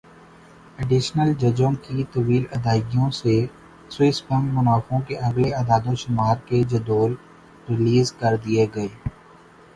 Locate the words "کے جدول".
6.47-7.13